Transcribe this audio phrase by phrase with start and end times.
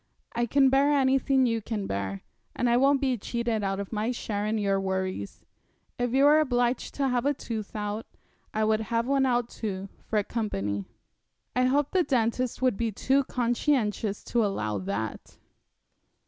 [0.35, 2.23] 'I can bear anything you can bear,
[2.55, 5.41] and I won't be cheated out of my share in your worries.
[5.99, 8.07] If you were obliged to have a tooth out,
[8.51, 10.87] I would have one out too, for company.'
[11.55, 15.37] 'I hope the dentist would be too conscientious to allow that.'